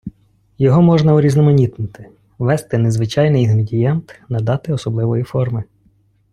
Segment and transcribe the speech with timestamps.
[0.57, 5.63] Його можна урізноманітнити: ввести незвичайний інгредієнт, надати особливої форми.